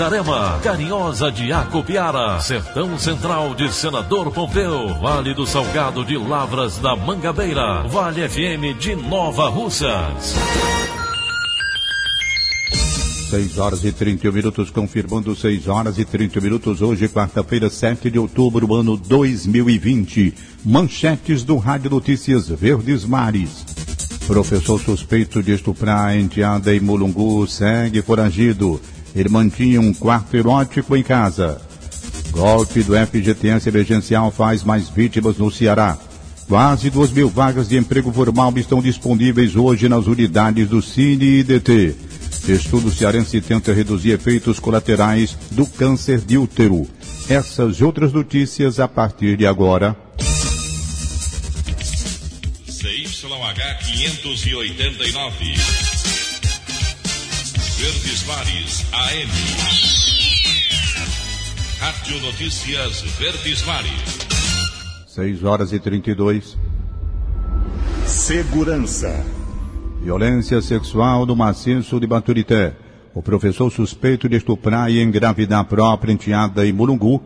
[0.00, 6.96] Itarema, Carinhosa de Acopiara, Sertão Central de Senador Pompeu, Vale do Salgado de Lavras da
[6.96, 10.36] Mangabeira, Vale FM de Nova Russas.
[13.28, 18.18] 6 horas e 31 minutos, confirmando 6 horas e 30 minutos, hoje, quarta-feira, 7 de
[18.18, 20.32] outubro, ano 2020.
[20.64, 23.66] Manchetes do Rádio Notícias Verdes Mares.
[24.26, 28.80] Professor suspeito de estuprar a enteada em Mulungu segue foragido.
[29.14, 31.60] Ele mantinha um quarto erótico em casa.
[32.30, 35.98] Golpe do FGTS emergencial faz mais vítimas no Ceará.
[36.48, 41.40] Quase duas mil vagas de emprego formal estão disponíveis hoje nas unidades do Cine e
[41.40, 41.94] IDT.
[42.48, 46.86] Estudo cearense tenta reduzir efeitos colaterais do câncer de útero.
[47.28, 49.96] Essas e outras notícias a partir de agora.
[52.66, 55.99] CYH 589.
[57.80, 59.30] Verdes Mares AM.
[61.78, 64.18] Rádio Notícias Verdes Mares.
[65.06, 66.58] 6 horas e 32.
[68.04, 69.24] Segurança.
[70.02, 72.74] Violência sexual no maciço de Baturité.
[73.14, 77.22] O professor suspeito de estuprar e engravidar a própria enteada em Mulungu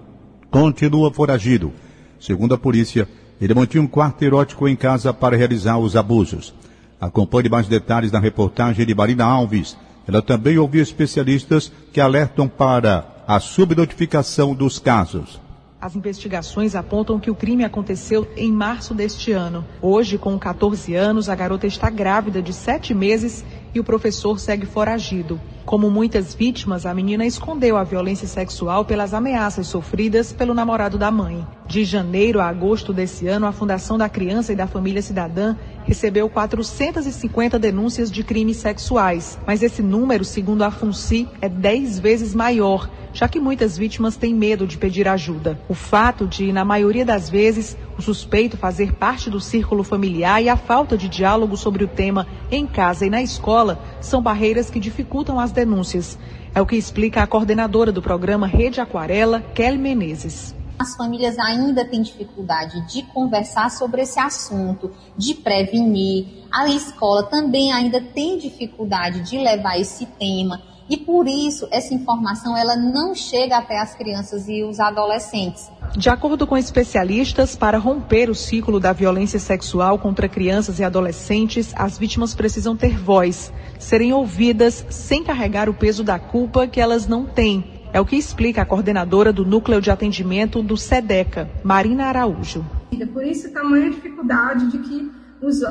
[0.53, 1.73] continua foragido.
[2.21, 3.09] Segundo a polícia,
[3.41, 6.55] ele mantinha um quarto erótico em casa para realizar os abusos.
[7.01, 9.77] Acompanhe mais detalhes na reportagem de Marina Alves,
[10.07, 15.41] ela também ouviu especialistas que alertam para a subnotificação dos casos.
[15.81, 19.65] As investigações apontam que o crime aconteceu em março deste ano.
[19.83, 24.67] Hoje, com 14 anos, a garota está grávida de sete meses e o professor segue
[24.67, 25.41] foragido.
[25.65, 31.11] Como muitas vítimas, a menina escondeu a violência sexual pelas ameaças sofridas pelo namorado da
[31.11, 31.47] mãe.
[31.67, 36.29] De janeiro a agosto desse ano, a Fundação da Criança e da Família Cidadã recebeu
[36.29, 42.91] 450 denúncias de crimes sexuais, mas esse número, segundo a FUNCI, é 10 vezes maior,
[43.15, 45.59] já que muitas vítimas têm medo de pedir ajuda.
[45.69, 50.49] O fato de, na maioria das vezes, o suspeito fazer parte do círculo familiar e
[50.49, 54.81] a falta de diálogo sobre o tema em casa e na escola são barreiras que
[54.81, 56.19] dificultam as denúncias.
[56.55, 60.55] É o que explica a coordenadora do programa Rede Aquarela, Kelly Menezes.
[60.79, 66.27] As famílias ainda têm dificuldade de conversar sobre esse assunto, de prevenir.
[66.53, 70.61] A escola também ainda tem dificuldade de levar esse tema.
[70.89, 75.71] E por isso essa informação ela não chega até as crianças e os adolescentes.
[75.97, 81.73] De acordo com especialistas, para romper o ciclo da violência sexual contra crianças e adolescentes,
[81.77, 87.07] as vítimas precisam ter voz, serem ouvidas sem carregar o peso da culpa que elas
[87.07, 92.07] não têm é o que explica a coordenadora do Núcleo de Atendimento do SEDECA, Marina
[92.07, 92.67] Araújo.
[93.13, 95.63] Por isso, tamanha dificuldade de que os,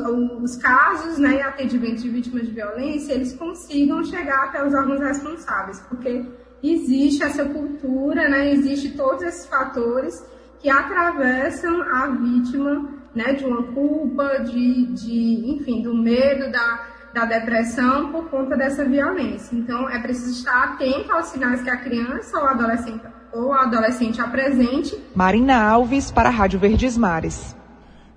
[0.41, 5.01] os casos né, e atendimento de vítimas de violência, eles consigam chegar até os órgãos
[5.01, 6.25] responsáveis, porque
[6.63, 10.25] existe essa cultura, né, existe todos esses fatores
[10.62, 17.25] que atravessam a vítima né, de uma culpa, de, de, enfim, do medo, da, da
[17.25, 19.56] depressão por conta dessa violência.
[19.56, 23.01] Então, é preciso estar atento aos sinais que a criança ou adolescente
[23.34, 24.95] ou adolescente apresente.
[25.16, 27.56] Marina Alves para a Rádio Verdes Mares.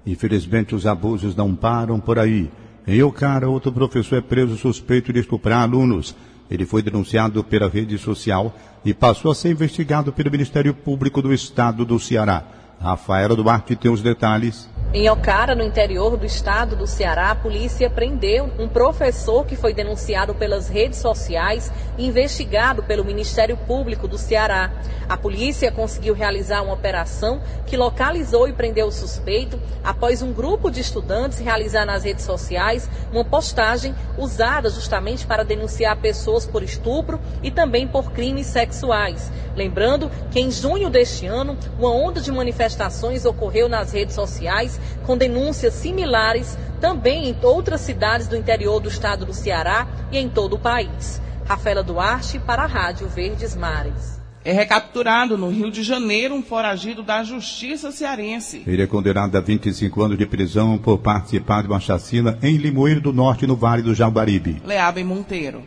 [0.07, 2.51] Infelizmente, os abusos não param por aí.
[2.87, 6.15] Em Ocara, outro professor é preso suspeito de estuprar alunos.
[6.51, 8.55] Ele foi denunciado pela rede social
[8.85, 12.45] e passou a ser investigado pelo Ministério Público do Estado do Ceará.
[12.81, 14.69] Rafaela Duarte tem os detalhes.
[14.99, 19.75] Em Ocara, no interior do estado do Ceará, a polícia prendeu um professor que foi
[19.75, 24.73] denunciado pelas redes sociais e investigado pelo Ministério Público do Ceará.
[25.07, 30.71] A polícia conseguiu realizar uma operação que localizou e prendeu o suspeito após um grupo
[30.71, 37.21] de estudantes realizar nas redes sociais uma postagem usada justamente para denunciar pessoas por estupro
[37.43, 39.31] e também por crimes sexuais.
[39.55, 45.17] Lembrando que em junho deste ano, uma onda de manifestações ocorreu nas redes sociais com
[45.17, 50.55] denúncias similares também em outras cidades do interior do estado do Ceará e em todo
[50.55, 51.21] o país.
[51.47, 54.17] Rafaela Duarte para a Rádio Verdes Mares.
[54.45, 58.63] É recapturado no Rio de Janeiro um foragido da Justiça Cearense.
[58.65, 63.01] Ele é condenado a 25 anos de prisão por participar de uma chacina em Limoeiro
[63.01, 64.63] do Norte, no Vale do Jaguaribe.
[64.65, 65.63] Leabem Monteiro.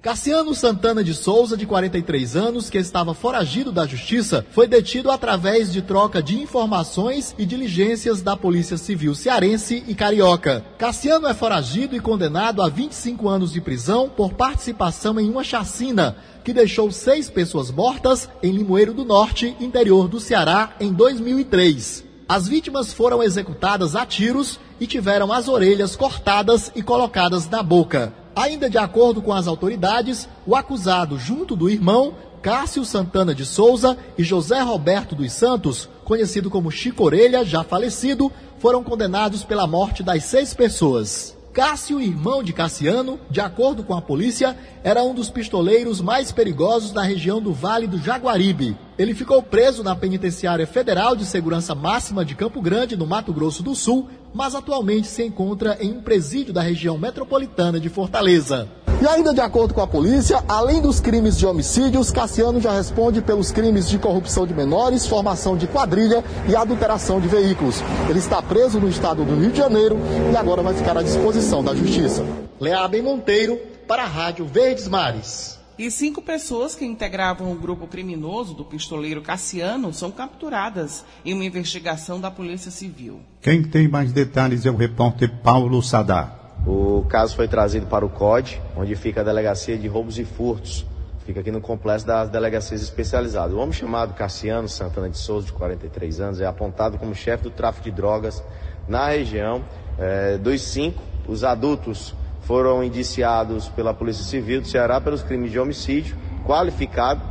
[0.00, 5.72] Cassiano Santana de Souza, de 43 anos, que estava foragido da justiça, foi detido através
[5.72, 10.64] de troca de informações e diligências da Polícia Civil cearense e carioca.
[10.78, 16.16] Cassiano é foragido e condenado a 25 anos de prisão por participação em uma chacina
[16.44, 22.04] que deixou seis pessoas mortas em Limoeiro do Norte, interior do Ceará, em 2003.
[22.28, 28.12] As vítimas foram executadas a tiros e tiveram as orelhas cortadas e colocadas na boca.
[28.38, 33.98] Ainda de acordo com as autoridades, o acusado, junto do irmão, Cássio Santana de Souza
[34.16, 38.30] e José Roberto dos Santos, conhecido como Chico Orelha, já falecido,
[38.60, 41.36] foram condenados pela morte das seis pessoas.
[41.58, 46.92] Cássio, irmão de Cassiano, de acordo com a polícia, era um dos pistoleiros mais perigosos
[46.92, 48.76] na região do Vale do Jaguaribe.
[48.96, 53.60] Ele ficou preso na Penitenciária Federal de Segurança Máxima de Campo Grande, no Mato Grosso
[53.60, 58.68] do Sul, mas atualmente se encontra em um presídio da região metropolitana de Fortaleza.
[59.00, 63.22] E ainda de acordo com a polícia, além dos crimes de homicídios, Cassiano já responde
[63.22, 67.80] pelos crimes de corrupção de menores, formação de quadrilha e adulteração de veículos.
[68.10, 69.96] Ele está preso no estado do Rio de Janeiro
[70.32, 72.26] e agora vai ficar à disposição da justiça.
[72.58, 73.56] Leabem Monteiro,
[73.86, 75.56] para a Rádio Verdes Mares.
[75.78, 81.44] E cinco pessoas que integravam o grupo criminoso do pistoleiro Cassiano são capturadas em uma
[81.44, 83.20] investigação da Polícia Civil.
[83.40, 86.37] Quem tem mais detalhes é o repórter Paulo Sadar.
[86.68, 90.84] O caso foi trazido para o COD, onde fica a Delegacia de Roubos e Furtos.
[91.24, 93.54] Fica aqui no complexo das delegacias especializadas.
[93.54, 97.50] O homem chamado Cassiano Santana de Souza, de 43 anos, é apontado como chefe do
[97.50, 98.44] tráfico de drogas
[98.86, 99.64] na região.
[99.98, 105.58] É, dos cinco, os adultos foram indiciados pela Polícia Civil do Ceará pelos crimes de
[105.58, 107.22] homicídio qualificado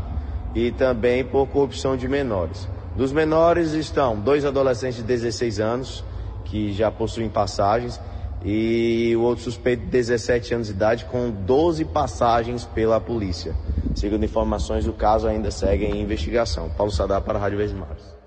[0.56, 2.68] e também por corrupção de menores.
[2.96, 6.04] Dos menores estão dois adolescentes de 16 anos,
[6.44, 8.02] que já possuem passagens,
[8.44, 13.56] e o outro suspeito de 17 anos de idade, com 12 passagens pela polícia.
[13.96, 16.70] Segundo informações, o caso ainda segue em investigação.
[16.70, 18.18] Paulo Sadar para a Rádio Verdes Mares.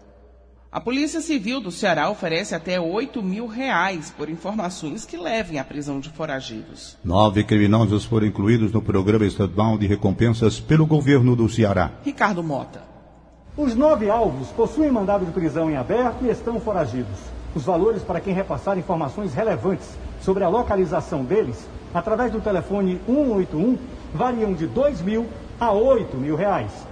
[0.72, 5.64] A Polícia Civil do Ceará oferece até 8 mil reais por informações que levem à
[5.64, 6.96] prisão de foragidos.
[7.02, 11.90] Nove criminosos foram incluídos no programa estadual de recompensas pelo governo do Ceará.
[12.04, 12.82] Ricardo Mota.
[13.56, 17.18] Os nove alvos possuem mandado de prisão em aberto e estão foragidos.
[17.54, 23.78] Os valores para quem repassar informações relevantes sobre a localização deles, através do telefone 181,
[24.14, 25.26] variam de 2 mil
[25.58, 26.86] a 8 mil reais.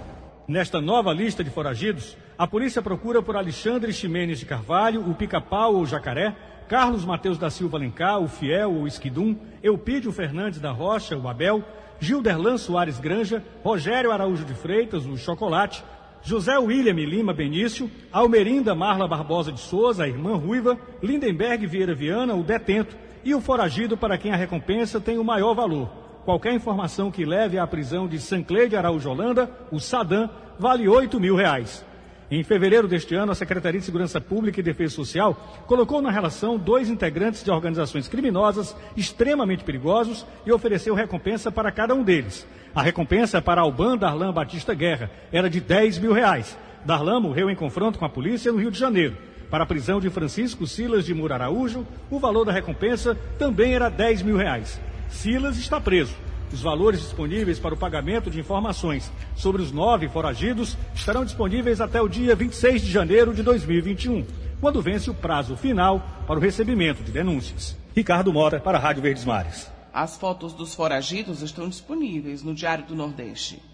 [0.47, 5.75] Nesta nova lista de foragidos, a polícia procura por Alexandre Ximenes de Carvalho, o Pica-Pau
[5.75, 6.35] ou Jacaré,
[6.67, 11.63] Carlos Mateus da Silva Alencar, o Fiel ou Esquidum, Eupídio Fernandes da Rocha, o Abel,
[11.99, 15.83] Gilderlan Soares Granja, Rogério Araújo de Freitas, o Chocolate,
[16.21, 22.35] José William Lima Benício, Almerinda Marla Barbosa de Souza, a irmã Ruiva, Lindenberg Vieira Viana,
[22.35, 25.89] o detento, e o foragido para quem a recompensa tem o maior valor.
[26.25, 30.29] Qualquer informação que leve à prisão de Sancleide Araújo Holanda, o Sadam,
[30.59, 31.85] vale 8 mil reais.
[32.31, 36.59] Em fevereiro deste ano, a Secretaria de Segurança Pública e Defesa Social colocou na relação
[36.59, 42.45] dois integrantes de organizações criminosas extremamente perigosos e ofereceu recompensa para cada um deles.
[42.75, 46.55] A recompensa para Alban Darlan Batista Guerra era de 10 mil reais.
[46.85, 49.17] Darlan morreu em confronto com a polícia no Rio de Janeiro.
[49.49, 53.89] Para a prisão de Francisco Silas de Mura Araújo, o valor da recompensa também era
[53.89, 54.79] 10 mil reais.
[55.09, 56.15] Silas está preso.
[56.51, 62.01] Os valores disponíveis para o pagamento de informações sobre os nove foragidos estarão disponíveis até
[62.01, 64.25] o dia 26 de janeiro de 2021,
[64.59, 67.77] quando vence o prazo final para o recebimento de denúncias.
[67.95, 69.69] Ricardo Mora, para a Rádio Verdes Mares.
[69.93, 73.68] As fotos dos foragidos estão disponíveis no Diário do Nordeste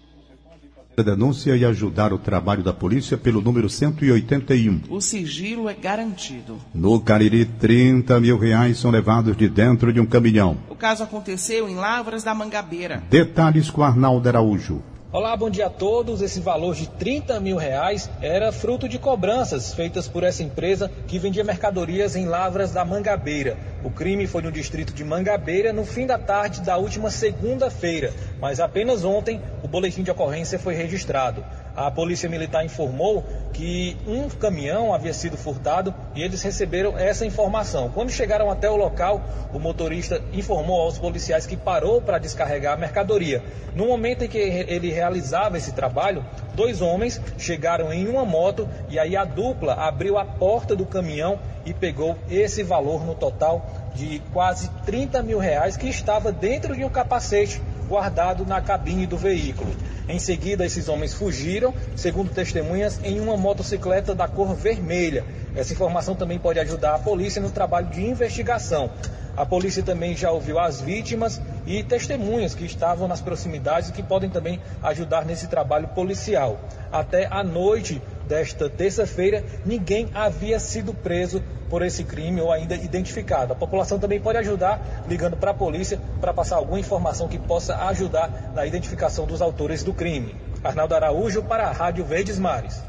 [1.02, 4.82] denúncia e ajudar o trabalho da polícia pelo número 181.
[4.88, 6.58] O sigilo é garantido.
[6.74, 10.56] No Cariri, 30 mil reais são levados de dentro de um caminhão.
[10.68, 13.02] O caso aconteceu em Lavras da Mangabeira.
[13.10, 14.82] Detalhes com Arnaldo Araújo.
[15.12, 16.20] Olá, bom dia a todos.
[16.20, 21.16] Esse valor de 30 mil reais era fruto de cobranças feitas por essa empresa que
[21.16, 23.56] vendia mercadorias em Lavras da Mangabeira.
[23.84, 28.58] O crime foi no distrito de Mangabeira no fim da tarde da última segunda-feira, mas
[28.58, 31.44] apenas ontem o boletim de ocorrência foi registrado
[31.76, 37.90] a Polícia Militar informou que um caminhão havia sido furtado e eles receberam essa informação.
[37.90, 42.76] Quando chegaram até o local, o motorista informou aos policiais que parou para descarregar a
[42.76, 43.42] mercadoria.
[43.74, 48.98] No momento em que ele realizava esse trabalho, dois homens chegaram em uma moto e
[48.98, 54.22] aí a dupla abriu a porta do caminhão e pegou esse valor no total de
[54.32, 59.74] quase 30 mil reais que estava dentro de um capacete guardado na cabine do veículo.
[60.08, 65.24] Em seguida, esses homens fugiram, segundo testemunhas, em uma motocicleta da cor vermelha.
[65.54, 68.90] Essa informação também pode ajudar a polícia no trabalho de investigação.
[69.36, 74.02] A polícia também já ouviu as vítimas e testemunhas que estavam nas proximidades e que
[74.02, 76.58] podem também ajudar nesse trabalho policial.
[76.90, 83.52] Até a noite desta terça-feira, ninguém havia sido preso por esse crime ou ainda identificado.
[83.52, 87.76] A população também pode ajudar ligando para a polícia para passar alguma informação que possa
[87.88, 90.34] ajudar na identificação dos autores do crime.
[90.62, 92.82] Arnaldo Araújo para a Rádio Verdes Mares.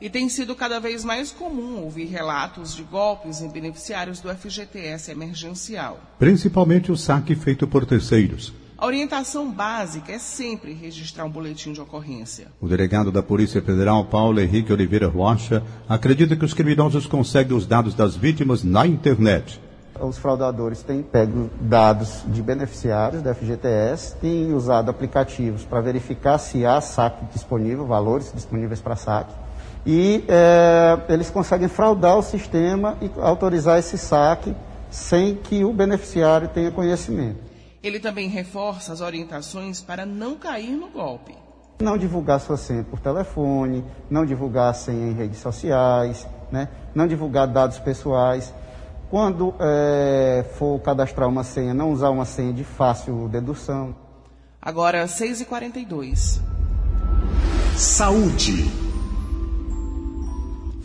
[0.00, 5.12] E tem sido cada vez mais comum ouvir relatos de golpes em beneficiários do FGTS
[5.12, 6.00] emergencial.
[6.18, 8.52] Principalmente o saque feito por terceiros.
[8.82, 12.48] A orientação básica é sempre registrar um boletim de ocorrência.
[12.60, 17.64] O delegado da Polícia Federal, Paulo Henrique Oliveira Rocha, acredita que os criminosos conseguem os
[17.64, 19.60] dados das vítimas na internet.
[20.00, 26.66] Os fraudadores têm pego dados de beneficiários da FGTS, têm usado aplicativos para verificar se
[26.66, 29.32] há saque disponível, valores disponíveis para saque
[29.86, 34.52] e é, eles conseguem fraudar o sistema e autorizar esse saque
[34.90, 37.51] sem que o beneficiário tenha conhecimento.
[37.82, 41.34] Ele também reforça as orientações para não cair no golpe.
[41.80, 46.68] Não divulgar sua senha por telefone, não divulgar senha em redes sociais, né?
[46.94, 48.54] não divulgar dados pessoais.
[49.10, 53.94] Quando é, for cadastrar uma senha, não usar uma senha de fácil dedução.
[54.60, 56.40] Agora, 6h42.
[57.76, 58.81] Saúde.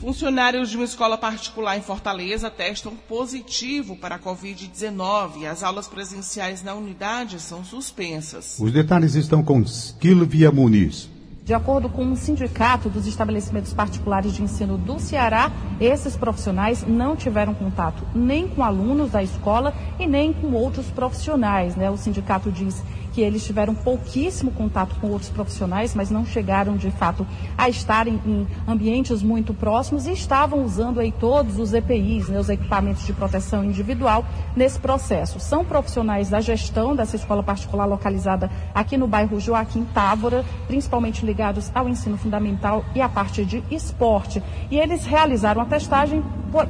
[0.08, 6.64] Funcionários de uma escola particular em Fortaleza testam positivo para a Covid-19 as aulas presenciais
[6.64, 8.58] na unidade são suspensas.
[8.58, 11.10] Os detalhes estão com Skilvia Muniz.
[11.44, 16.86] De acordo com o um sindicato dos estabelecimentos particulares de ensino do Ceará, esses profissionais
[16.88, 21.76] não tiveram contato nem com alunos da escola e nem com outros profissionais.
[21.76, 21.90] Né?
[21.90, 22.82] O sindicato diz
[23.17, 27.25] que eles tiveram pouquíssimo contato com outros profissionais, mas não chegaram de fato
[27.57, 32.47] a estarem em ambientes muito próximos e estavam usando aí todos os EPIs, né, os
[32.47, 34.24] equipamentos de proteção individual,
[34.55, 35.39] nesse processo.
[35.39, 41.71] São profissionais da gestão dessa escola particular localizada aqui no bairro Joaquim Távora, principalmente ligados
[41.74, 44.43] ao ensino fundamental e à parte de esporte.
[44.69, 46.24] E eles realizaram a testagem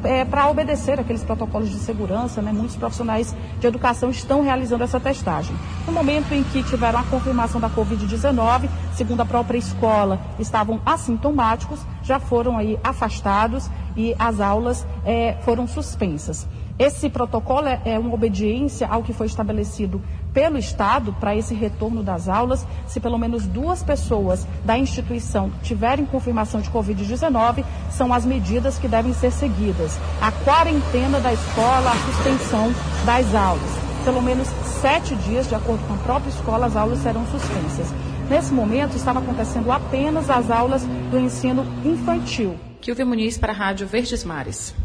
[0.03, 2.53] é, para obedecer aqueles protocolos de segurança, né?
[2.53, 5.55] Muitos profissionais de educação estão realizando essa testagem.
[5.85, 11.79] No momento em que tiveram a confirmação da Covid-19, segundo a própria escola, estavam assintomáticos,
[12.03, 16.47] já foram aí afastados e as aulas é, foram suspensas.
[16.79, 19.99] Esse protocolo é, é uma obediência ao que foi estabelecido
[20.31, 22.67] pelo Estado para esse retorno das aulas.
[22.85, 28.87] Se pelo menos duas pessoas da instituição tiverem confirmação de Covid-19, são as medidas que
[28.87, 29.97] devem ser seguidas.
[30.21, 32.71] A quarentena da escola, a suspensão
[33.03, 33.71] das aulas.
[34.05, 34.47] Pelo menos
[34.81, 37.87] sete dias, de acordo com a própria escola, as aulas serão suspensas.
[38.29, 42.59] Nesse momento, estava acontecendo apenas as aulas do ensino infantil.
[42.81, 44.75] Kilvia Muniz para a Rádio Verdes Mares.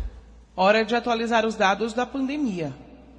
[0.57, 2.73] Hora de atualizar os dados da pandemia.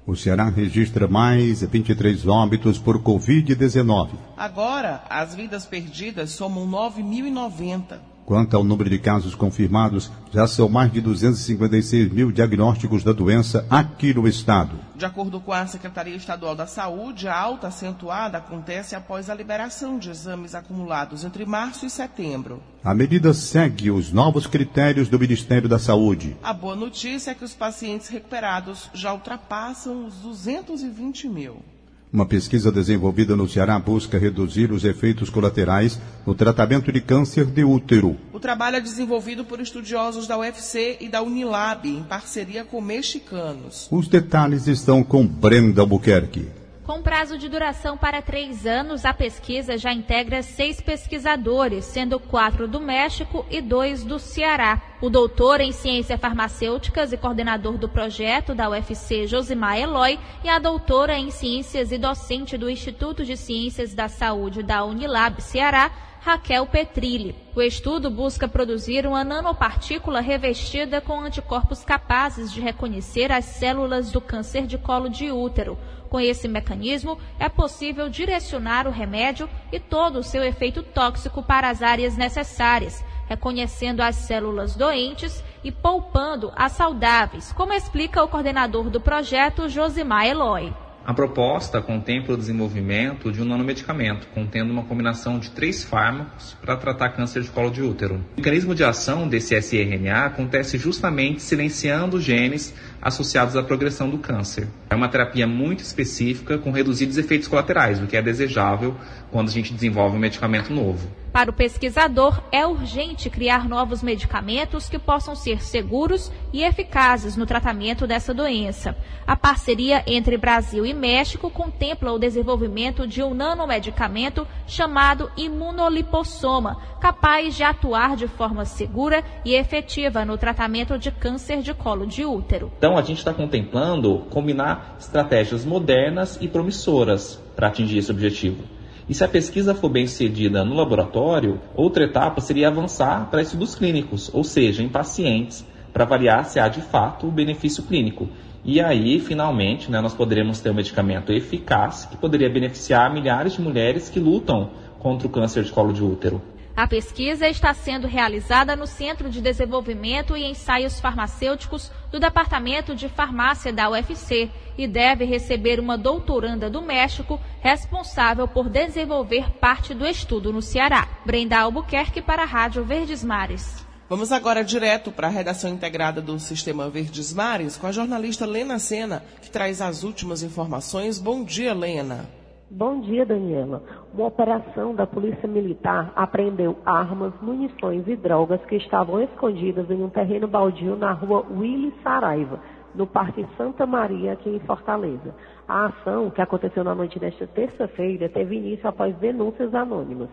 [0.06, 4.10] O Ceará registra mais 23 óbitos por Covid-19.
[4.36, 8.13] Agora, as vidas perdidas somam 9.090.
[8.26, 13.66] Quanto ao número de casos confirmados, já são mais de 256 mil diagnósticos da doença
[13.68, 14.78] aqui no estado.
[14.96, 19.98] De acordo com a Secretaria Estadual da Saúde, a alta acentuada acontece após a liberação
[19.98, 22.62] de exames acumulados entre março e setembro.
[22.82, 26.34] A medida segue os novos critérios do Ministério da Saúde.
[26.42, 31.73] A boa notícia é que os pacientes recuperados já ultrapassam os 220 mil.
[32.14, 37.64] Uma pesquisa desenvolvida no Ceará busca reduzir os efeitos colaterais no tratamento de câncer de
[37.64, 38.16] útero.
[38.32, 43.88] O trabalho é desenvolvido por estudiosos da UFC e da Unilab, em parceria com mexicanos.
[43.90, 46.46] Os detalhes estão com Brenda Albuquerque.
[46.84, 52.68] Com prazo de duração para três anos, a pesquisa já integra seis pesquisadores, sendo quatro
[52.68, 54.82] do México e dois do Ceará.
[55.00, 60.58] O doutor em ciências farmacêuticas e coordenador do projeto da UFC, Josimar Eloy, e a
[60.58, 66.66] doutora em ciências e docente do Instituto de Ciências da Saúde da Unilab Ceará, Raquel
[66.66, 67.34] Petrilli.
[67.54, 74.20] O estudo busca produzir uma nanopartícula revestida com anticorpos capazes de reconhecer as células do
[74.20, 75.78] câncer de colo de útero.
[76.14, 81.68] Com esse mecanismo, é possível direcionar o remédio e todo o seu efeito tóxico para
[81.68, 88.90] as áreas necessárias, reconhecendo as células doentes e poupando as saudáveis, como explica o coordenador
[88.90, 90.72] do projeto, Josimar Eloy.
[91.06, 96.78] A proposta contempla o desenvolvimento de um nanomedicamento, contendo uma combinação de três fármacos para
[96.78, 98.24] tratar câncer de colo de útero.
[98.34, 104.66] O mecanismo de ação desse sRNA acontece justamente silenciando genes associados à progressão do câncer.
[104.88, 108.96] É uma terapia muito específica com reduzidos efeitos colaterais, o que é desejável
[109.30, 111.06] quando a gente desenvolve um medicamento novo.
[111.34, 117.44] Para o pesquisador, é urgente criar novos medicamentos que possam ser seguros e eficazes no
[117.44, 118.96] tratamento dessa doença.
[119.26, 127.56] A parceria entre Brasil e México contempla o desenvolvimento de um nanomedicamento chamado imunolipossoma, capaz
[127.56, 132.70] de atuar de forma segura e efetiva no tratamento de câncer de colo de útero.
[132.78, 138.64] Então, a gente está contemplando combinar estratégias modernas e promissoras para atingir esse objetivo.
[139.08, 143.74] E se a pesquisa for bem sucedida no laboratório, outra etapa seria avançar para estudos
[143.74, 148.28] clínicos, ou seja, em pacientes, para avaliar se há de fato o benefício clínico.
[148.64, 153.60] E aí, finalmente, né, nós poderemos ter um medicamento eficaz que poderia beneficiar milhares de
[153.60, 156.40] mulheres que lutam contra o câncer de colo de útero.
[156.76, 163.08] A pesquisa está sendo realizada no Centro de Desenvolvimento e Ensaios Farmacêuticos do Departamento de
[163.08, 170.04] Farmácia da UFC e deve receber uma doutoranda do México responsável por desenvolver parte do
[170.04, 171.06] estudo no Ceará.
[171.24, 173.86] Brenda Albuquerque para a Rádio Verdes Mares.
[174.08, 178.80] Vamos agora direto para a redação integrada do Sistema Verdes Mares com a jornalista Lena
[178.80, 181.20] Sena, que traz as últimas informações.
[181.20, 182.28] Bom dia, Lena.
[182.76, 183.84] Bom dia, Daniela.
[184.12, 190.08] Uma operação da Polícia Militar apreendeu armas, munições e drogas que estavam escondidas em um
[190.08, 192.58] terreno baldio na rua Willy Saraiva,
[192.92, 195.36] no Parque Santa Maria, aqui em Fortaleza.
[195.68, 200.30] A ação, que aconteceu na noite desta terça-feira, teve início após denúncias anônimas.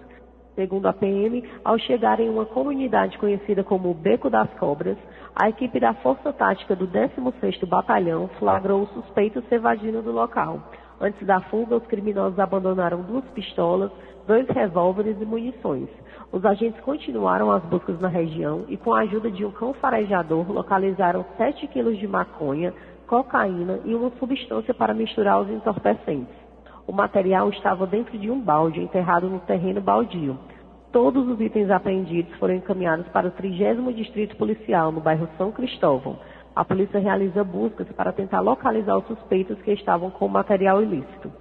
[0.55, 4.98] Segundo a PM, ao chegar em uma comunidade conhecida como Beco das Cobras,
[5.36, 10.60] a equipe da Força Tática do 16º Batalhão flagrou o suspeito se evadindo do local.
[11.01, 13.91] Antes da fuga, os criminosos abandonaram duas pistolas,
[14.27, 15.89] dois revólveres e munições.
[16.31, 20.51] Os agentes continuaram as buscas na região e, com a ajuda de um cão farejador,
[20.51, 22.72] localizaram 7 quilos de maconha,
[23.08, 26.35] cocaína e uma substância para misturar os entorpecentes.
[26.85, 30.37] O material estava dentro de um balde enterrado no terreno baldio.
[30.92, 36.20] Todos os itens apreendidos foram encaminhados para o 30 Distrito Policial, no bairro São Cristóvão.
[36.53, 41.31] A polícia realiza buscas para tentar localizar os suspeitos que estavam com material ilícito.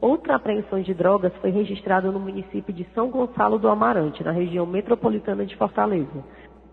[0.00, 4.66] Outra apreensão de drogas foi registrada no município de São Gonçalo do Amarante, na região
[4.66, 6.24] metropolitana de Fortaleza.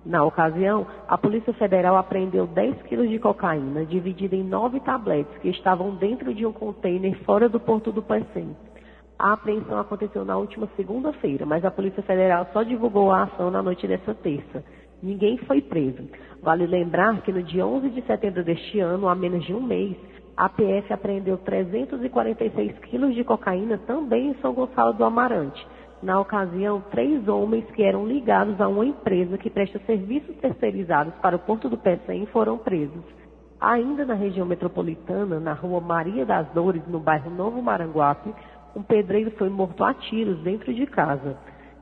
[0.06, 5.50] Na ocasião, a Polícia Federal apreendeu 10 quilos de cocaína, dividida em nove tabletes que
[5.50, 8.56] estavam dentro de um container fora do porto do Pecém.
[9.20, 13.62] A apreensão aconteceu na última segunda-feira, mas a Polícia Federal só divulgou a ação na
[13.64, 14.64] noite dessa terça.
[15.02, 16.04] Ninguém foi preso.
[16.42, 19.96] Vale lembrar que no dia 11 de setembro deste ano, há menos de um mês,
[20.36, 25.66] a PF apreendeu 346 quilos de cocaína também em São Gonçalo do Amarante.
[26.02, 31.36] Na ocasião, três homens que eram ligados a uma empresa que presta serviços terceirizados para
[31.36, 33.04] o Porto do Pecém foram presos.
[33.60, 38.32] Ainda na região metropolitana, na rua Maria das Dores, no bairro Novo Maranguape,
[38.76, 41.36] um pedreiro foi morto a tiros dentro de casa.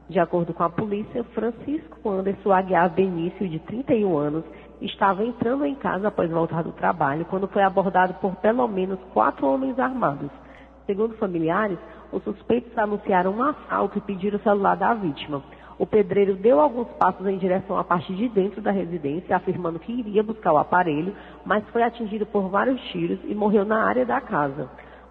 [0.07, 4.43] De acordo com a polícia, Francisco Anderson Aguiar Benício, de 31 anos,
[4.79, 9.47] estava entrando em casa após voltar do trabalho quando foi abordado por pelo menos quatro
[9.47, 10.29] homens armados.
[10.85, 11.79] Segundo familiares,
[12.11, 15.41] os suspeitos anunciaram um assalto e pediram o celular da vítima.
[15.79, 19.91] O pedreiro deu alguns passos em direção à parte de dentro da residência, afirmando que
[19.91, 24.21] iria buscar o aparelho, mas foi atingido por vários tiros e morreu na área da
[24.21, 24.69] casa.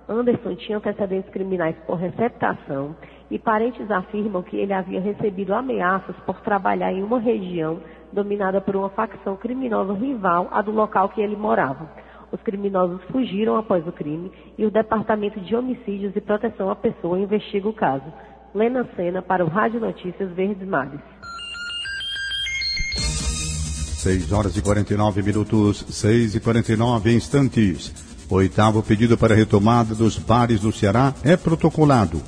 [0.08, 2.94] Anderson tinha antecedentes criminais por receptação
[3.30, 7.80] e parentes afirmam que ele havia recebido ameaças por trabalhar em uma região
[8.12, 11.88] dominada por uma facção criminosa rival à do local que ele morava.
[12.30, 17.18] Os criminosos fugiram após o crime e o Departamento de Homicídios e Proteção à Pessoa
[17.18, 18.04] investiga o caso.
[18.54, 21.00] Lena Sena para o Rádio Notícias Verdes Mares.
[24.04, 27.92] 6 horas e 49 minutos, 6 e 49 instantes.
[28.30, 32.20] Oitavo pedido para retomada dos bares do Ceará é protocolado.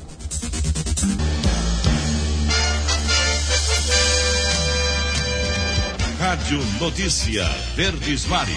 [6.37, 7.45] Rádio Notícia
[7.75, 8.55] Verdes Mares.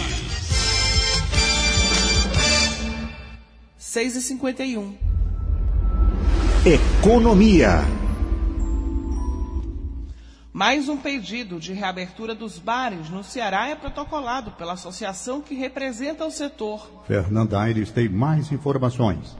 [3.78, 4.98] 6 e 51
[6.66, 7.86] Economia.
[10.52, 16.26] Mais um pedido de reabertura dos bares no Ceará é protocolado pela associação que representa
[16.26, 17.06] o setor.
[17.08, 19.38] Fernanda Aires tem mais informações.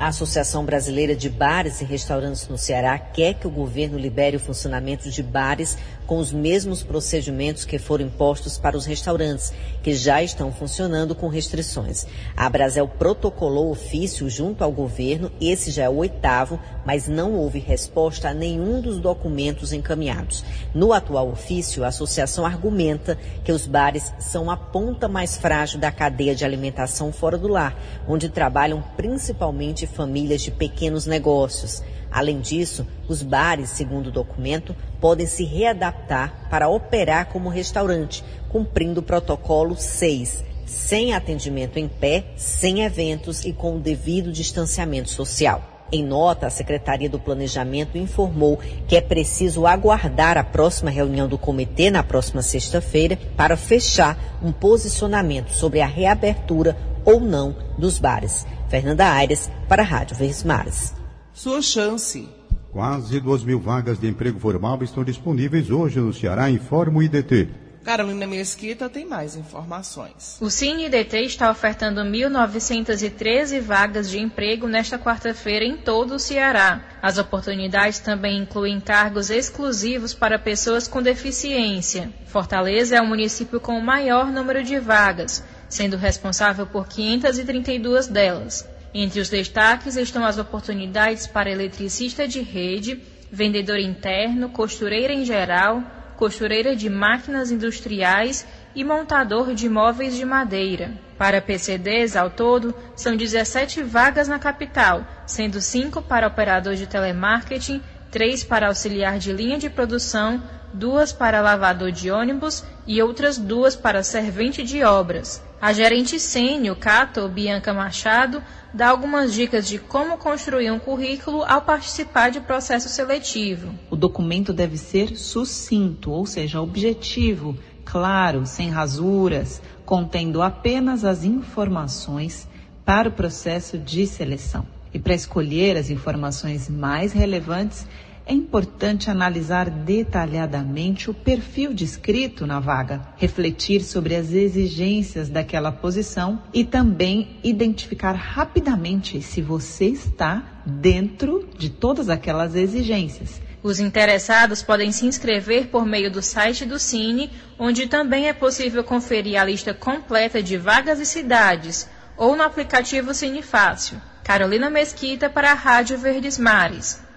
[0.00, 4.40] A Associação Brasileira de Bares e Restaurantes no Ceará quer que o governo libere o
[4.40, 5.76] funcionamento de bares
[6.10, 11.28] com os mesmos procedimentos que foram impostos para os restaurantes, que já estão funcionando com
[11.28, 12.04] restrições.
[12.36, 17.60] A Brasel protocolou ofício junto ao governo, esse já é o oitavo, mas não houve
[17.60, 20.44] resposta a nenhum dos documentos encaminhados.
[20.74, 25.92] No atual ofício, a associação argumenta que os bares são a ponta mais frágil da
[25.92, 31.80] cadeia de alimentação fora do lar, onde trabalham principalmente famílias de pequenos negócios.
[32.10, 39.00] Além disso, os bares, segundo o documento, podem se readaptar para operar como restaurante, cumprindo
[39.00, 45.62] o protocolo 6, sem atendimento em pé, sem eventos e com o devido distanciamento social.
[45.92, 51.36] Em nota, a Secretaria do Planejamento informou que é preciso aguardar a próxima reunião do
[51.36, 58.46] comitê na próxima sexta-feira para fechar um posicionamento sobre a reabertura ou não dos bares.
[58.68, 60.99] Fernanda Aires, para a Rádio Verdes Mares
[61.40, 62.28] sua chance.
[62.70, 67.48] Quase duas mil vagas de emprego formal estão disponíveis hoje no Ceará, informa o IDT.
[67.82, 70.36] Carolina Mesquita tem mais informações.
[70.38, 76.82] O Cine IDT está ofertando 1.913 vagas de emprego nesta quarta-feira em todo o Ceará.
[77.00, 82.12] As oportunidades também incluem cargos exclusivos para pessoas com deficiência.
[82.26, 88.68] Fortaleza é o município com o maior número de vagas, sendo responsável por 532 delas.
[88.92, 93.00] Entre os destaques estão as oportunidades para eletricista de rede,
[93.30, 95.82] vendedor interno, costureira em geral,
[96.16, 100.92] costureira de máquinas industriais e montador de móveis de madeira.
[101.16, 107.80] Para PCDs, ao todo, são 17 vagas na capital, sendo 5 para operador de telemarketing,
[108.10, 113.76] 3 para auxiliar de linha de produção, duas para lavador de ônibus e outras duas
[113.76, 115.42] para servente de obras.
[115.60, 121.60] A gerente sênior, Cato Bianca Machado, dá algumas dicas de como construir um currículo ao
[121.60, 123.74] participar de processo seletivo.
[123.90, 132.48] O documento deve ser sucinto, ou seja, objetivo, claro, sem rasuras, contendo apenas as informações
[132.84, 134.66] para o processo de seleção.
[134.94, 137.86] E para escolher as informações mais relevantes,
[138.30, 146.40] é importante analisar detalhadamente o perfil descrito na vaga, refletir sobre as exigências daquela posição
[146.54, 153.42] e também identificar rapidamente se você está dentro de todas aquelas exigências.
[153.64, 158.84] Os interessados podem se inscrever por meio do site do Cine, onde também é possível
[158.84, 164.00] conferir a lista completa de vagas e cidades, ou no aplicativo Cine Fácil.
[164.22, 167.09] Carolina Mesquita para a Rádio Verdes Mares.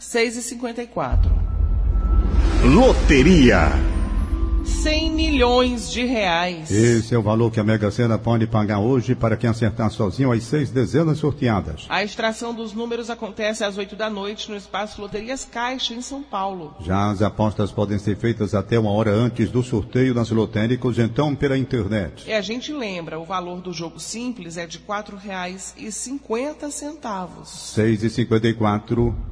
[0.00, 1.30] 6 e 54.
[2.64, 3.68] Loteria.
[4.64, 6.70] 100 milhões de reais.
[6.70, 10.32] Esse é o valor que a Mega Sena pode pagar hoje para quem acertar sozinho
[10.32, 11.84] as seis dezenas sorteadas.
[11.90, 16.22] A extração dos números acontece às 8 da noite no espaço Loterias Caixa, em São
[16.22, 16.74] Paulo.
[16.80, 21.36] Já as apostas podem ser feitas até uma hora antes do sorteio nas lotéricos, então
[21.36, 22.26] pela internet.
[22.26, 27.44] E a gente lembra, o valor do jogo simples é de R$ 4,50.
[27.44, 29.29] 6 e 54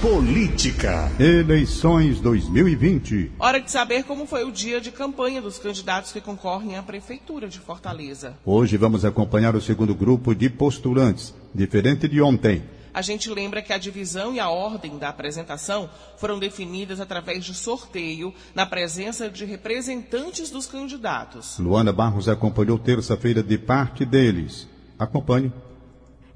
[0.00, 1.12] Política.
[1.20, 3.32] Eleições 2020.
[3.38, 7.46] Hora de saber como foi o dia de campanha dos candidatos que concorrem à Prefeitura
[7.46, 8.34] de Fortaleza.
[8.42, 12.62] Hoje vamos acompanhar o segundo grupo de postulantes, diferente de ontem.
[12.94, 17.52] A gente lembra que a divisão e a ordem da apresentação foram definidas através de
[17.52, 21.58] sorteio, na presença de representantes dos candidatos.
[21.58, 24.66] Luana Barros acompanhou terça-feira de parte deles.
[24.98, 25.52] Acompanhe.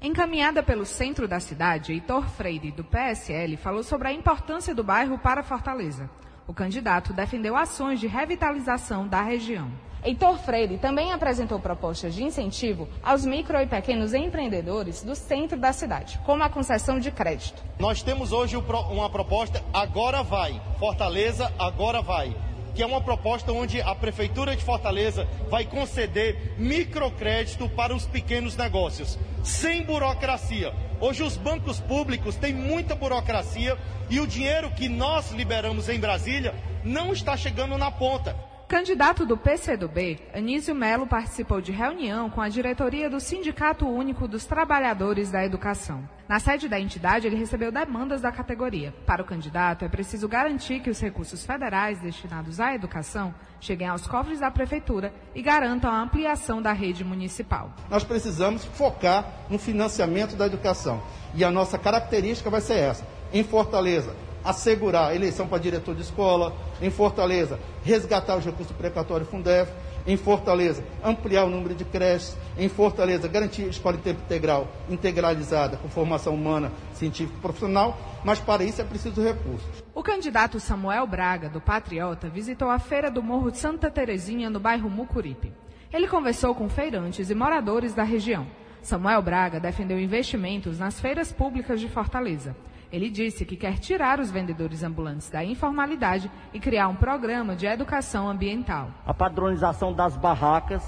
[0.05, 5.17] Encaminhada pelo centro da cidade, Heitor Freire, do PSL, falou sobre a importância do bairro
[5.17, 6.07] para Fortaleza.
[6.47, 9.67] O candidato defendeu ações de revitalização da região.
[10.03, 15.73] Heitor Freire também apresentou propostas de incentivo aos micro e pequenos empreendedores do centro da
[15.73, 17.63] cidade, como a concessão de crédito.
[17.79, 20.61] Nós temos hoje uma proposta Agora Vai.
[20.77, 22.44] Fortaleza Agora Vai
[22.75, 28.57] que é uma proposta onde a Prefeitura de Fortaleza vai conceder microcrédito para os pequenos
[28.57, 30.73] negócios, sem burocracia.
[30.99, 33.77] Hoje os bancos públicos têm muita burocracia
[34.09, 38.35] e o dinheiro que nós liberamos em Brasília não está chegando na ponta.
[38.67, 44.43] Candidato do PCdoB, Anísio Melo participou de reunião com a diretoria do Sindicato Único dos
[44.43, 46.09] Trabalhadores da Educação.
[46.27, 48.91] Na sede da entidade, ele recebeu demandas da categoria.
[49.05, 54.07] Para o candidato, é preciso garantir que os recursos federais destinados à educação cheguem aos
[54.07, 57.71] cofres da prefeitura e garantam a ampliação da rede municipal.
[57.87, 61.03] Nós precisamos focar no financiamento da educação.
[61.35, 63.05] E a nossa característica vai ser essa.
[63.31, 69.27] Em Fortaleza, assegurar a eleição para diretor de escola, em Fortaleza, resgatar os recursos precatórios
[69.27, 69.71] Fundef,
[70.07, 72.37] Em Fortaleza, ampliar o número de creches.
[72.55, 77.97] Em Fortaleza, garantir escola de tempo integral, integralizada, com formação humana, científica e profissional.
[78.23, 79.83] Mas para isso é preciso recursos.
[79.95, 84.59] O candidato Samuel Braga, do Patriota, visitou a feira do Morro de Santa Terezinha, no
[84.59, 85.51] bairro Mucuripe.
[85.91, 88.45] Ele conversou com feirantes e moradores da região.
[88.83, 92.55] Samuel Braga defendeu investimentos nas feiras públicas de Fortaleza.
[92.91, 97.65] Ele disse que quer tirar os vendedores ambulantes da informalidade e criar um programa de
[97.65, 98.89] educação ambiental.
[99.05, 100.83] A padronização das barracas,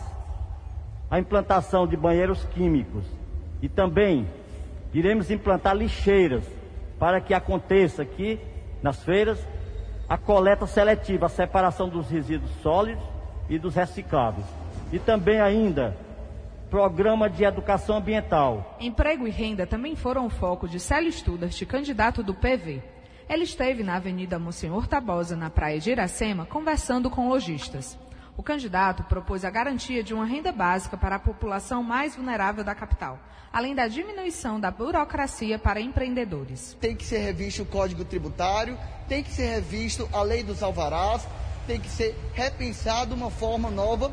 [1.10, 3.05] a implantação de banheiros químicos
[3.62, 4.27] e também
[4.93, 6.43] iremos implantar lixeiras
[6.99, 8.39] para que aconteça aqui
[8.81, 9.45] nas feiras
[10.07, 13.03] a coleta seletiva, a separação dos resíduos sólidos
[13.49, 14.45] e dos recicláveis.
[14.91, 15.95] E também ainda
[16.69, 18.75] Programa de Educação Ambiental.
[18.77, 22.84] Emprego e renda também foram o foco de Célio Studart, candidato do PV.
[23.30, 27.97] Ele esteve na Avenida Monsenhor Tabosa, na praia de Iracema, conversando com lojistas.
[28.36, 32.75] O candidato propôs a garantia de uma renda básica para a população mais vulnerável da
[32.75, 33.17] capital,
[33.51, 36.77] além da diminuição da burocracia para empreendedores.
[36.82, 38.77] Tem que ser revisto o Código Tributário,
[39.08, 41.25] tem que ser revisto a Lei dos Alvarás,
[41.65, 44.12] tem que ser repensado uma forma nova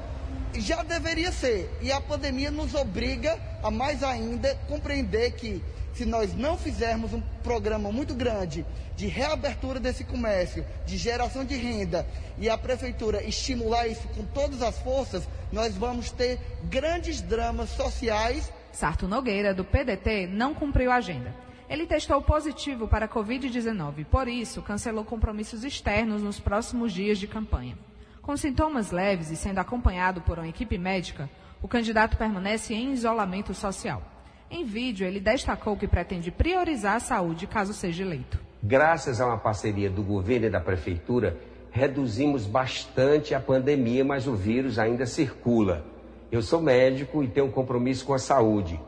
[0.61, 1.71] já deveria ser.
[1.81, 5.62] E a pandemia nos obriga a mais ainda compreender que
[5.95, 11.57] se nós não fizermos um programa muito grande de reabertura desse comércio, de geração de
[11.57, 17.71] renda e a prefeitura estimular isso com todas as forças, nós vamos ter grandes dramas
[17.71, 18.53] sociais.
[18.73, 21.35] Sarto Nogueira, do PDT, não cumpriu a agenda.
[21.69, 27.27] Ele testou positivo para a Covid-19, por isso cancelou compromissos externos nos próximos dias de
[27.27, 27.79] campanha.
[28.25, 31.29] Com sintomas leves e sendo acompanhado por uma equipe médica,
[31.61, 34.03] o candidato permanece em isolamento social.
[34.51, 38.41] Em vídeo, ele destacou que pretende priorizar a saúde caso seja eleito.
[38.63, 41.37] Graças a uma parceria do governo e da prefeitura,
[41.71, 45.85] reduzimos bastante a pandemia, mas o vírus ainda circula.
[46.33, 48.81] Eu sou médico e tenho um compromisso com a saúde.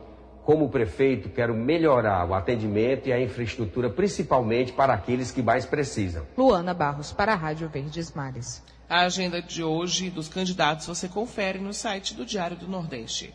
[0.43, 6.25] Como prefeito, quero melhorar o atendimento e a infraestrutura, principalmente para aqueles que mais precisam.
[6.35, 8.63] Luana Barros, para a Rádio Verdes Mares.
[8.89, 13.33] A agenda de hoje dos candidatos você confere no site do Diário do Nordeste.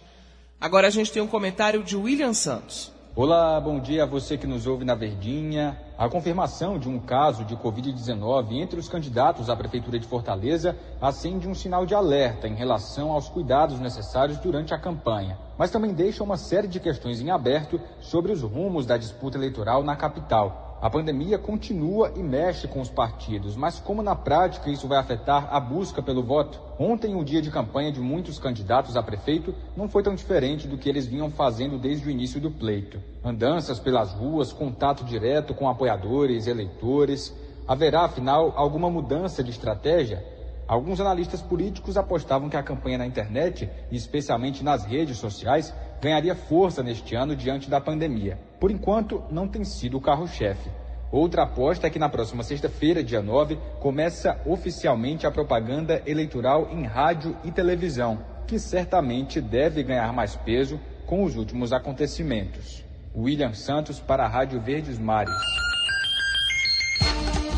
[0.58, 2.90] Agora a gente tem um comentário de William Santos.
[3.14, 5.78] Olá, bom dia a você que nos ouve na Verdinha.
[5.98, 11.46] A confirmação de um caso de Covid-19 entre os candidatos à Prefeitura de Fortaleza acende
[11.46, 16.24] um sinal de alerta em relação aos cuidados necessários durante a campanha, mas também deixa
[16.24, 20.71] uma série de questões em aberto sobre os rumos da disputa eleitoral na capital.
[20.82, 25.46] A pandemia continua e mexe com os partidos, mas como na prática isso vai afetar
[25.54, 26.60] a busca pelo voto?
[26.76, 30.76] Ontem, o dia de campanha de muitos candidatos a prefeito não foi tão diferente do
[30.76, 33.00] que eles vinham fazendo desde o início do pleito.
[33.24, 37.32] Andanças pelas ruas, contato direto com apoiadores, eleitores.
[37.68, 40.26] Haverá, afinal, alguma mudança de estratégia?
[40.66, 46.34] Alguns analistas políticos apostavam que a campanha na internet, e especialmente nas redes sociais, ganharia
[46.34, 48.36] força neste ano diante da pandemia.
[48.58, 50.68] Por enquanto, não tem sido o carro-chefe.
[51.12, 56.84] Outra aposta é que na próxima sexta-feira, dia 9, começa oficialmente a propaganda eleitoral em
[56.84, 62.82] rádio e televisão, que certamente deve ganhar mais peso com os últimos acontecimentos.
[63.14, 65.34] William Santos para a Rádio Verdes Mares.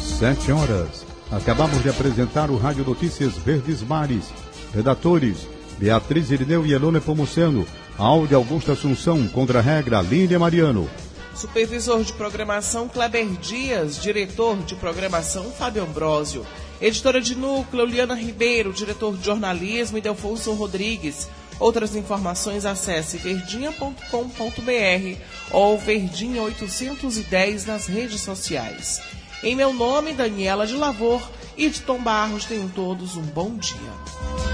[0.01, 1.07] Sete horas.
[1.31, 4.31] Acabamos de apresentar o Rádio Notícias Verdes Mares.
[4.75, 7.65] Redatores: Beatriz Irineu e Elone Pomuceno.
[7.97, 10.91] Áudio Augusto Assunção, contra a regra Línia Mariano.
[11.33, 16.45] Supervisor de programação Kleber Dias, diretor de programação Fábio Ambrosio.
[16.81, 21.29] Editora de núcleo Liana Ribeiro, diretor de jornalismo Delfonso Rodrigues.
[21.61, 25.21] Outras informações acesse verdinha.com.br
[25.53, 29.01] ou verdinha 810 nas redes sociais.
[29.41, 31.23] Em meu nome, Daniela de Lavor
[31.57, 34.54] e de Tom Barros, tenham todos um bom dia.